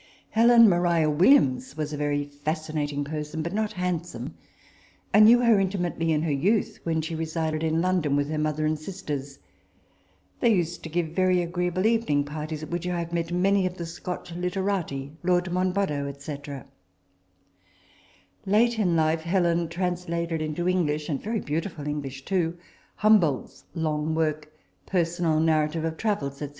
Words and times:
Helen 0.31 0.67
Maria 0.67 1.07
Williams 1.11 1.77
was 1.77 1.93
a 1.93 1.95
very 1.97 2.25
fascinating 2.25 3.03
person; 3.03 3.43
but 3.43 3.53
not 3.53 3.73
handsome. 3.73 4.33
I 5.13 5.19
knew 5.19 5.41
her 5.43 5.59
intimately 5.59 6.11
in 6.11 6.23
her 6.23 6.31
youth, 6.31 6.79
when 6.81 7.03
she 7.03 7.13
resided 7.13 7.61
in 7.61 7.81
London 7.83 8.15
with 8.15 8.27
her 8.29 8.39
mother 8.39 8.65
and 8.65 8.79
sisters. 8.79 9.37
They 10.39 10.55
used 10.55 10.81
to 10.81 10.89
give 10.89 11.09
very 11.09 11.43
agree 11.43 11.67
able 11.67 11.85
evening 11.85 12.23
parties, 12.23 12.63
at 12.63 12.69
which 12.71 12.87
I 12.87 12.97
have 12.97 13.13
met 13.13 13.31
many 13.31 13.67
of 13.67 13.77
the 13.77 13.85
Scotch 13.85 14.33
literati, 14.33 15.11
Lord 15.21 15.51
Monboddo, 15.51 16.11
&c. 16.17 16.35
Late 18.47 18.79
in 18.79 18.95
life, 18.95 19.21
Helen 19.21 19.69
translated 19.69 20.41
into 20.41 20.67
English, 20.67 21.09
and 21.09 21.21
very 21.21 21.41
beautiful 21.41 21.85
English 21.87 22.25
too, 22.25 22.57
Humboldt's 22.95 23.65
long 23.75 24.15
work," 24.15 24.51
Personal 24.87 25.39
Narrative 25.39 25.85
of 25.85 25.95
Travels," 25.97 26.37
&c. 26.39 26.49